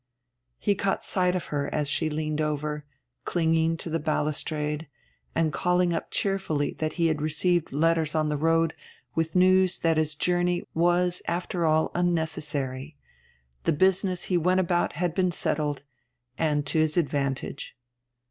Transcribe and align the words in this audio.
He 0.57 0.73
caught 0.73 1.05
sight 1.05 1.35
of 1.35 1.45
her 1.53 1.71
as 1.71 1.87
she 1.87 2.09
leaned 2.09 2.41
over, 2.41 2.85
clinging 3.23 3.77
to 3.77 3.89
the 3.91 3.99
balustrade; 3.99 4.87
and 5.35 5.53
called 5.53 5.93
up 5.93 6.09
cheerfully 6.09 6.73
that 6.79 6.93
he 6.93 7.05
had 7.05 7.21
received 7.21 7.71
letters 7.71 8.15
on 8.15 8.27
the 8.27 8.35
road 8.35 8.73
with 9.13 9.35
news 9.35 9.77
that 9.77 9.97
his 9.97 10.15
journey 10.15 10.63
was 10.73 11.21
after 11.27 11.67
all 11.67 11.91
unnecessary 11.93 12.97
the 13.65 13.73
business 13.73 14.23
he 14.23 14.37
went 14.37 14.59
about 14.59 14.93
had 14.93 15.13
been 15.13 15.31
settled, 15.31 15.83
and 16.35 16.65
to 16.65 16.79
his 16.79 16.97
advantage. 16.97 17.77